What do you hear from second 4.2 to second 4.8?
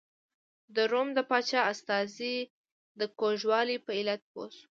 پوه شو.